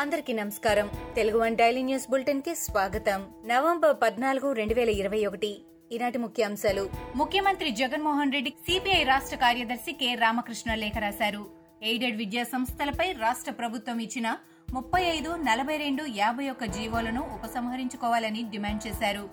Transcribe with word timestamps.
అందరికీ 0.00 0.32
నమస్కారం. 0.32 0.90
Telugu 1.16 1.38
one 1.38 1.56
daily 1.56 1.82
news 1.82 2.10
బులెటిన్కి 2.10 2.54
స్వాగతం. 2.54 3.26
నవంబర్ 3.46 3.96
పద్నాలుగు 4.02 4.52
రెండు 4.52 4.74
వేల 4.74 4.88
ఇరవై 4.88 5.26
ఒకటి. 5.26 5.60
ఈనాటి 5.92 6.18
ముఖ్యాంశాలు. 6.18 6.90
ముఖ్యమంత్రి 7.16 7.70
జగన్మోహన్ 7.70 8.32
రెడ్డి 8.32 8.50
సిపిఐ 8.50 9.04
రాష్ట్ర 9.04 9.36
కార్యదర్శి 9.36 9.92
కె. 9.92 10.14
రామకృష్ణ 10.14 10.74
లేఖ 10.74 10.92
రాశారు. 10.98 11.46
ఎయిడెడ్ 11.82 12.16
విద్యా 12.16 12.44
సంస్థలపై 12.44 13.12
రాష్ట్ర 13.12 13.52
ప్రభుత్వం 13.52 13.98
ఇచ్చిన 13.98 14.36
ముప్పై 14.74 15.02
ఐదు 15.02 15.36
నలభై 15.36 15.76
రెండు 15.76 16.04
యాభై 16.16 16.50
ఒక్క 16.50 16.64
జీవోలను 16.64 17.30
ఉపసంహరించుకోవాలని 17.34 18.42
డిమాండ్ 18.42 18.86
చేశారు. 18.86 19.28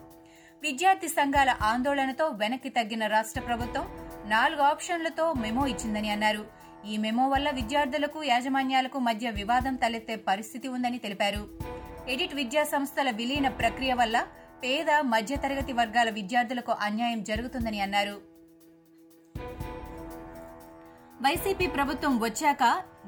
విద్యార్థి 0.62 1.08
సంఘాల 1.08 1.56
ఆందోళనతో 1.62 2.28
వెనక్కి 2.28 2.70
తగ్గిన 2.70 3.08
రాష్ట్ర 3.08 3.42
ప్రభుత్వం 3.42 3.88
నాలుగు 4.26 4.62
ఆప్షన్లతో 4.62 5.34
మెమో 5.34 5.68
ఇచ్చిందని 5.68 6.10
అన్నారు. 6.10 6.67
ఈ 6.86 6.98
మెమో 6.98 7.30
వల్ల 7.30 7.50
విద్యార్థులకు 7.50 8.24
యాజమాన్యాలకు 8.24 9.00
మధ్య 9.00 9.30
వివాదం 9.30 9.76
తలెత్తే 9.76 10.16
పరిస్థితి 10.16 10.68
ఉందని 10.68 10.98
తెలిపారు. 10.98 11.48
ఎడిట్ 12.08 12.34
విద్యా 12.34 12.64
సంస్థల 12.64 13.10
విలీన 13.10 13.48
ప్రక్రియ 13.48 13.94
వల్ల 13.94 14.28
పేద 14.64 14.90
మధ్యతరగతి 14.90 15.74
వర్గాల 15.74 16.10
విద్యార్థులకు 16.10 16.72
అన్యాయం 16.72 17.24
జరుగుతుందని 17.24 17.80
అన్నారు. 17.80 18.22
వైసీపీ 21.22 21.68
ప్రభుత్వం 21.68 22.20
వచ్చాక 22.20 22.64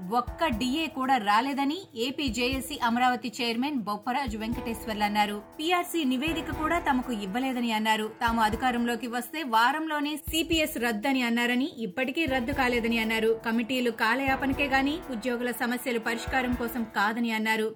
ఒక్క 0.07 0.47
డిఏ 0.47 0.87
కూడా 0.87 1.17
రాలేదని 1.17 1.77
AP 1.95 2.27
JAC 2.27 2.79
Amaravati 2.83 3.33
chairman 3.41 3.75
Bopparaju 3.75 4.37
Venkateswarlu 4.37 5.03
అన్నారు. 5.03 5.41
పీఆర్సీ 5.59 6.03
నివేదిక 6.03 6.51
కూడా 6.51 6.79
తమకు 6.79 7.11
ఇవ్వలేదని 7.11 7.71
అన్నారు. 7.71 8.11
తాము 8.21 8.41
అధికారంలోకి 8.41 9.07
వస్తే 9.07 9.43
వారంలోనే 9.43 10.15
సిపిఎస్ 10.15 10.77
రద్దని 10.77 11.21
అన్నారని 11.21 11.71
ఇప్పటికీ 11.77 12.25
రద్దు 12.25 12.51
కాలేదని 12.51 12.99
అన్నారు. 12.99 13.41
కమిటీలు 13.45 13.91
కాలయాపనకే 13.91 14.67
గాని 14.67 14.99
ఉద్యోగుల 15.09 15.51
సమస్యలు 15.51 15.99
పరిష్కారం 15.99 16.53
కోసం 16.53 16.83
కాదని 16.83 17.31
అన్నారు. 17.31 17.75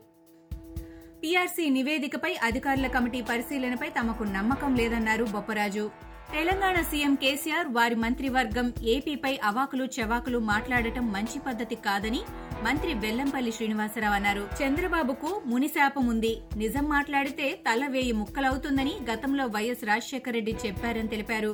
పీఆర్సీ 1.23 1.69
నివేదికపై 1.69 2.35
అధికారుల 2.43 2.87
కమిటీ 2.87 3.21
పరిశీలనపై 3.21 3.89
తమకు 3.89 4.23
నమ్మకం 4.23 4.75
లేదన్నారు 4.75 5.23
బొప్పరాజు. 5.25 6.12
తెలంగాణ 6.31 6.77
సీఎం 6.89 7.13
కేసీఆర్ 7.21 7.67
వారి 7.75 7.95
మంత్రివర్గం 8.03 8.67
ఏపీపై 8.93 9.31
అవాకులు 9.49 9.85
చెవాకులు 9.95 10.39
మాట్లాడటం 10.49 11.05
మంచి 11.11 11.37
పద్ధతి 11.47 11.75
కాదని 11.85 12.21
మంత్రి 12.65 12.91
వెల్లంపల్లి 13.03 13.51
శ్రీనివాసరావు 13.51 14.15
అన్నారు. 14.17 14.43
చంద్రబాబుకు 14.59 15.29
మునిశాపం 15.51 16.05
ఉంది. 16.13 16.33
నిజం 16.57 16.85
మాట్లాడితే 16.95 17.47
తల 17.67 17.87
వేయి 17.87 18.11
ముక్కలవుతుందని 18.11 18.93
గతంలో 19.11 19.45
వైఎస్ 19.55 19.83
రాజశేఖర 19.91 20.33
రెడ్డి 20.33 20.55
చెప్పారని 20.65 21.11
తెలిపారు. 21.13 21.51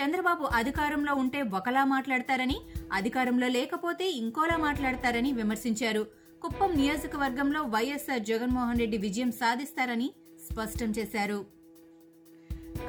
చంద్రబాబు 0.00 0.44
అధికారంలో 0.60 1.14
ఉంటే 1.22 1.42
ఒకలా 1.60 1.84
మాట్లాడతారని 1.94 2.58
అధికారంలో 2.98 3.48
లేకపోతే 3.48 4.06
ఇంకోలా 4.22 4.56
మాట్లాడతారని 4.66 5.32
విమర్శించారు. 5.32 6.04
కుప్పం 6.42 6.70
నియోజకవర్గంలో 6.82 7.62
వైఎస్సార్ 7.74 8.22
జగన్మోహన్ 8.30 8.80
రెడ్డి 8.84 8.98
విజయం 8.98 9.32
సాధిస్తారని 9.40 10.08
స్పష్టం 10.50 10.90
చేశారు. 10.98 11.40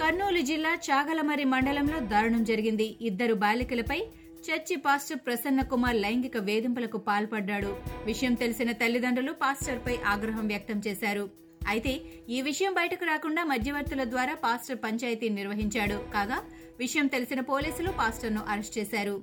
కర్నూలు 0.01 0.41
జిల్లా 0.41 0.71
చాగలమరి 0.87 1.43
మండలంలో 1.43 1.99
దారుణం 2.11 2.43
జరిగింది. 2.43 2.97
ఇద్దరు 3.01 3.33
బాలికలపై 3.33 3.99
చర్చి 4.45 4.75
పాస్టర్ 4.75 5.19
ప్రసన్న 5.25 5.61
కుమార్ 5.61 5.95
లైంగిక 5.95 6.37
వేధింపులకు 6.37 6.97
పాల్పడ్డాడు. 6.97 7.71
విషయం 8.05 8.33
తెలిసిన 8.33 8.71
తల్లిదండ్రులు 8.71 9.31
పాస్టర్పై 9.31 9.95
ఆగ్రహం 10.13 10.47
వ్యక్తం 10.47 10.81
చేశారు. 10.87 11.25
అయితే 11.67 11.93
ఈ 12.29 12.41
విషయం 12.41 12.73
బయటకు 12.73 13.05
రాకుండా 13.05 13.43
మధ్యవర్తుల 13.43 14.03
ద్వారా 14.03 14.33
పాస్టర్ 14.45 14.79
పంచాయతీ 14.83 15.29
నిర్వహించాడు. 15.29 15.99
కాగా 16.13 16.39
విషయం 16.79 17.07
తెలిసిన 17.07 17.39
పోలీసులు 17.51 17.91
పాస్టర్ను 17.91 18.41
అరెస్ట్ 18.49 18.77
చేశారు. 18.77 19.15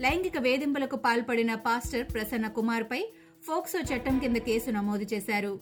లైంగిక 0.00 0.38
వేధింపులకు 0.38 0.96
పాల్పడిన 0.96 1.54
పాస్టర్ 1.54 2.06
ప్రసన్న 2.14 2.46
కుమార్పై 2.48 3.02
ఫోక్సో 3.46 3.80
చట్టం 3.80 4.18
కింద 4.18 4.36
కేసు 4.36 4.70
నమోదు 4.70 5.06
చేశారు. 5.14 5.52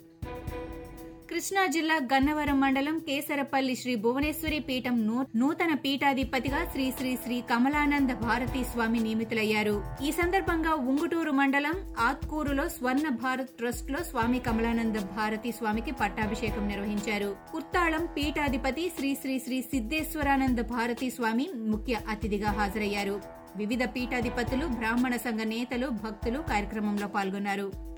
కృష్ణా 1.30 1.66
జిల్లా 1.66 1.94
గన్నవరం 1.94 2.60
మండలం 2.60 2.98
కేసరపల్లి 2.98 3.76
శ్రీ 3.76 3.94
భువనేశ్వరి 3.94 4.58
పీఠం 4.58 5.06
నూ- 5.06 5.24
నూతన 5.36 5.74
పీఠాధిపతిగా 5.74 6.64
శ్రీ 6.64 6.90
శ్రీ 6.90 7.16
శ్రీ 7.16 7.40
కమలానంద 7.40 8.10
భారతీ 8.10 8.64
స్వామి 8.64 9.00
నియమితులయ్యారు. 9.00 9.84
ఈ 10.02 10.12
సందర్భంగా 10.12 10.74
ఉంగుటూరు 10.74 11.30
మండలం 11.30 11.74
ఆత్కూరులో 11.98 12.68
స్వర్ణ 12.68 13.08
భారత్ 13.08 13.50
ట్రస్ట్లో 13.50 13.98
స్వామి 13.98 14.38
కమలానంద 14.38 14.96
భారతీ 14.96 15.52
స్వామికి 15.52 15.92
పట్టాభిషేకం 15.92 16.68
నిర్వహించారు. 16.68 17.36
కుర్తాళం 17.52 18.08
పీఠాధిపతి 18.16 18.92
శ్రీ 18.96 19.14
శ్రీ 19.14 19.38
శ్రీ 19.38 19.62
సిద్దేశ్వరానంద 19.62 20.58
భారతీ 20.58 21.10
స్వామి 21.10 21.50
ముఖ్య 21.56 22.00
అతిథిగా 22.08 22.50
హాజరయ్యారు. 22.50 23.20
వివిధ 23.56 23.84
పీఠాధిపతులు 23.84 24.66
బ్రాహ్మణ 24.66 25.16
సంఘ 25.16 25.40
నేతలు 25.40 25.86
భక్తులు 25.86 26.38
కార్యక్రమంలో 26.38 27.08
పాల్గొన్నారు. 27.08 27.94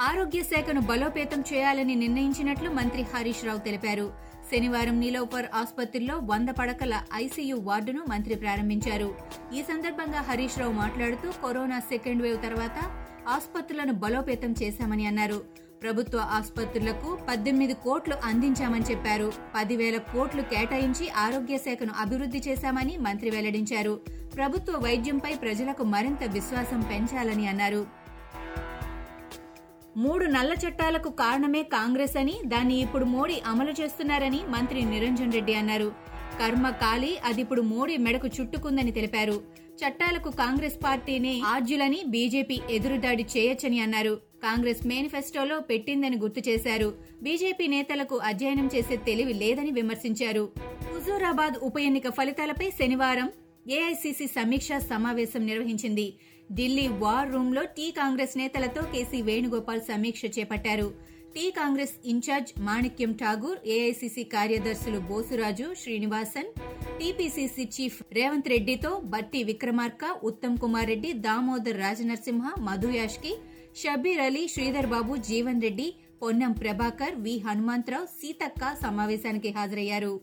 ఆరోగ్య 0.00 0.42
శాఖను 0.42 0.80
బలోపేతం 0.80 1.40
చేయాలని 1.40 1.94
నిర్ణయించినట్లు 1.94 2.70
మంత్రి 2.70 3.02
హరీష్ 3.02 3.44
రావు 3.44 3.58
తెలిపారు. 3.58 4.12
శనివారం 4.52 5.00
నీలోఫర్ 5.00 5.46
ఆసుపత్రిలో 5.54 6.18
వంద 6.18 6.48
పడకల 6.48 7.02
ఐసీయూ 7.14 7.56
వార్డును 7.60 8.04
మంత్రి 8.08 8.34
ప్రారంభించారు. 8.34 9.14
ఈ 9.54 9.62
సందర్భంగా 9.62 10.20
హరీష్ 10.20 10.58
రావు 10.58 10.72
మాట్లాడుతూ 10.72 11.30
కరోనా 11.30 11.80
సెకండ్ 11.80 12.22
వేవ్ 12.22 12.42
తర్వాత 12.42 12.78
ఆసుపత్రులను 13.28 13.92
బలోపేతం 13.92 14.54
చేశామని 14.62 15.06
అన్నారు. 15.06 15.40
ప్రభుత్వ 15.82 16.18
ఆసుపత్రులకు 16.18 17.18
పద్దెనిమిది 17.28 17.74
కోట్లు 17.74 18.14
అందించామని 18.24 18.84
చెప్పారు. 18.90 19.32
పదివేల 19.54 19.96
కోట్లు 19.96 20.42
కేటాయించి 20.42 21.10
ఆరోగ్య 21.10 21.58
శాఖను 21.58 21.92
అభివృద్ధి 21.98 22.38
చేశామని 22.38 22.96
మంత్రి 22.96 23.30
వెల్లడించారు. 23.30 24.00
ప్రభుత్వ 24.36 24.78
వైద్యంపై 24.78 25.34
ప్రజలకు 25.34 25.82
మరింత 25.84 26.22
విశ్వాసం 26.24 26.80
పెంచాలని 26.80 27.46
అన్నారు. 27.48 27.97
మూడు 29.98 30.24
నల్ల 30.24 30.52
చట్టాలకు 30.52 31.10
కారణమే 31.10 31.62
కాంగ్రెస్ 31.62 32.16
అని 32.16 32.34
దాన్ని 32.46 32.74
ఇప్పుడు 32.80 33.04
మోడీ 33.04 33.36
అమలు 33.46 33.72
చేస్తున్నారని 33.80 34.40
మంత్రి 34.48 34.82
నిరంజన్ 34.82 35.32
రెడ్డి 35.32 35.54
అన్నారు. 35.54 35.88
కర్మ 36.40 36.70
కాలి 36.70 37.18
అదిప్పుడు 37.24 37.62
మోడీ 37.62 37.96
మెడకు 37.96 38.28
చుట్టుకుందని 38.40 38.90
తెలిపారు. 38.90 39.40
చట్టాలకు 39.80 40.30
కాంగ్రెస్ 40.30 40.78
పార్టీనే 40.84 41.40
ఆర్జులని 41.44 42.00
బీజేపీ 42.06 42.60
ఎదురుదాడి 42.70 43.26
చేయొచ్చని 43.36 43.80
అన్నారు. 43.80 44.14
కాంగ్రెస్ 44.42 44.86
మేనిఫెస్టోలో 44.86 45.60
పెట్టిందని 45.60 46.16
గుర్తు 46.16 46.42
చేశారు. 46.48 46.94
బీజేపీ 47.22 47.66
నేతలకు 47.66 48.16
అధ్యయనం 48.16 48.70
చేసే 48.74 48.96
తెలివి 48.96 49.32
లేదని 49.32 49.70
విమర్శించారు. 49.70 50.48
హుజూరాబాద్ 50.94 51.54
ఉప 51.62 51.78
ఎన్నిక 51.78 52.08
ఫలితాలపై 52.08 52.70
శనివారం 52.70 53.30
ఏఐసీసీ 53.68 54.26
సమీక్షా 54.26 54.78
సమావేశం 54.78 55.46
నిర్వహించింది. 55.46 56.14
ఢిల్లీ 56.56 56.86
వార్ 57.02 57.30
రూమ్లో 57.34 57.62
టీ 57.76 57.86
కాంగ్రెస్ 57.98 58.34
నేతలతో 58.40 58.82
కేసీ 58.92 59.18
వేణుగోపాల్ 59.28 59.82
సమీక్ష 59.88 60.22
చేపట్టారు. 60.36 60.88
T 61.34 61.44
Congress 61.58 61.92
incharge 62.12 62.50
Manickam 62.66 63.12
Tagore 63.22 63.58
AICC 63.74 64.22
కార్యదర్శులు 64.34 65.00
బోసురాజు 65.10 65.66
శ్రీనివాసన్ 65.80 66.48
టీపీసీసీ 67.00 67.64
చీఫ్ 67.76 67.98
రేవంత్ 68.18 68.50
రెడ్డితో 68.52 68.92
బట్టి 69.12 69.42
విక్రమార్క 69.50 70.04
ఉత్తమ్ 70.30 70.56
కుమార్ 70.62 70.88
రెడ్డి 70.92 71.12
దామోదర్ 71.26 71.80
రాజనరసింహ 71.84 72.54
మధుయాష్కి 72.68 73.34
షబీర్ 73.82 74.22
అలీ 74.28 74.44
శ్రీధర్ 74.54 74.90
బాబు 74.94 75.14
జీవన్ 75.28 75.62
రెడ్డి 75.66 75.88
పొన్నం 76.22 76.52
ప్రభాకర్ 76.62 77.14
వి 77.26 77.34
హనుమంతరావు 77.46 78.08
సీతక్క 78.18 78.72
సమావేశానికి 78.84 79.50
హాజరయ్యారు. 79.58 80.14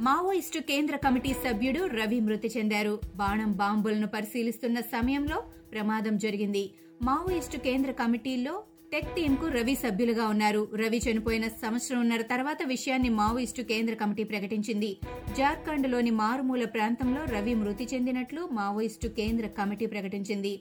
మావోయిస్టు 0.00 0.58
కేంద్ర 0.58 0.96
కమిటీ 0.96 1.32
సభ్యుడు 1.32 1.86
రవి 1.86 2.20
మృతి 2.20 2.52
చెందారు. 2.56 3.00
బాణం 3.16 3.52
బాంబులను 3.52 4.06
పరిశీలిస్తున్న 4.06 4.80
సమయంలో 4.80 5.42
ప్రమాదం 5.72 6.18
జరిగింది. 6.18 6.70
మావోయిస్టు 7.02 7.56
కేంద్ర 7.56 7.90
కమిటీలో 7.90 8.62
టెక్ 8.92 9.16
టీమ్కు 9.16 9.46
రవి 9.46 9.74
సభ్యులుగా 9.74 10.26
ఉన్నారు. 10.26 10.68
రవి 10.74 11.00
చనిపోయిన 11.10 11.48
సంవత్సరంన్నర 11.48 12.22
తర్వాత 12.22 12.58
విషయాన్ని 12.66 13.08
మావోయిస్టు 13.08 13.62
కేంద్ర 13.62 13.94
కమిటీ 13.94 14.22
ప్రకటించింది. 14.22 14.96
జార్ఖండ్లోని 15.38 16.10
మారుమూల 16.10 16.64
ప్రాంతంలో 16.64 17.24
రవి 17.24 17.54
మృతి 17.54 17.88
చెందినట్లు 17.94 18.48
మావోయిస్టు 18.52 19.08
కేంద్ర 19.08 19.46
కమిటీ 19.46 19.86
ప్రకటించింది. 19.86 20.60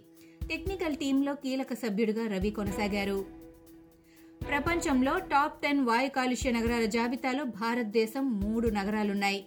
టెక్నికల్ 0.50 0.96
టీంలో 0.96 1.34
కీలక 1.34 1.74
సభ్యుడిగా 1.74 2.28
రవి 2.28 2.50
కొనసాగారు. 2.50 3.43
ప్రపంచంలో 4.54 5.18
టాప్ 5.18 5.64
టెన్ 5.64 5.86
వాయు 5.86 6.10
కాలుష్య 6.10 6.52
నగరాల 6.52 6.86
జాబితాలో 6.86 7.44
భారతదేశం 7.44 8.40
మూడు 8.40 8.70
నగరాలున్నాయి. 8.70 9.46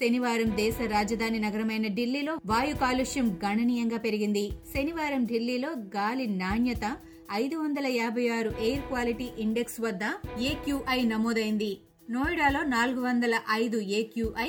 శనివారం 0.00 0.56
దేశ 0.56 0.74
రాజధాని 0.90 1.38
నగరమైన 1.38 1.86
ఢిల్లీలో 1.86 2.38
వాయు 2.46 2.74
కాలుష్యం 2.74 3.40
గణనీయంగా 3.44 3.96
పెరిగింది. 3.96 4.50
శనివారం 4.74 5.24
ఢిల్లీలో 5.24 5.68
గాలి 5.68 6.26
నాణ్యత 6.26 6.96
ఐదు 7.32 7.56
వందల 7.56 7.86
యాభై 7.86 8.28
ఆరు 8.28 8.50
ఎయిర్ 8.60 8.80
క్వాలిటీ 8.80 9.28
ఇండెక్స్ 9.38 9.80
వద్ద 9.80 10.00
ఏక్యూఐ 10.38 11.02
నమోదైంది. 11.02 11.78
నోయిడాలో 12.10 12.62
నాలుగు 12.62 13.00
వందల 13.00 13.40
ఐదు 13.52 13.78
ఏక్యూఐ 13.78 14.48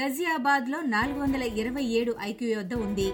గజియాబాద్లో 0.00 0.80
నాలుగు 0.80 1.20
వందల 1.20 1.42
ఇరవై 1.42 1.82
ఏడు 1.82 2.16
ఐక్యూ 2.20 2.58
వద్ద 2.58 2.74
ఉంది. 2.74 3.12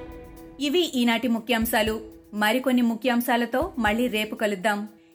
ఇవి 0.61 0.93
ఈనాటి 0.95 1.29
ముఖ్యాంశాలు. 1.29 2.01
మరికొన్ని 2.35 2.83
ముఖ్యాంశాలతో 2.83 3.73
మళ్ళీ 3.79 4.07
రేపు 4.07 4.35
కలుద్దాం. 4.35 4.89